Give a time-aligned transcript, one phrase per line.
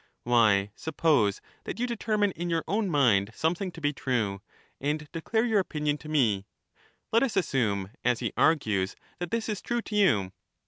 [0.23, 4.41] Why, suppose that you determine in your own mind something to be true,
[4.79, 6.47] and declare your opinion to me;
[7.11, 10.31] let us assume, as he argues, that this is true to you.